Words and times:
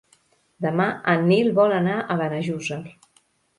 Demà 0.65 0.87
en 1.13 1.27
Nil 1.33 1.51
vol 1.61 1.77
anar 1.77 2.01
a 2.01 2.19
Benejússer. 2.25 2.83